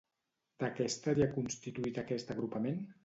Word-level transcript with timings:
De 0.63 0.69
què 0.79 0.87
estaria 0.91 1.27
constituït 1.35 2.01
aquest 2.05 2.33
agrupament? 2.37 2.81